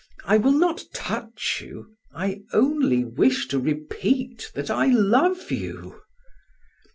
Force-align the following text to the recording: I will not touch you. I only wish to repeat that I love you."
I 0.25 0.37
will 0.39 0.53
not 0.57 0.83
touch 0.95 1.61
you. 1.63 1.95
I 2.11 2.41
only 2.53 3.05
wish 3.05 3.47
to 3.49 3.59
repeat 3.59 4.51
that 4.55 4.71
I 4.71 4.87
love 4.87 5.51
you." 5.51 6.01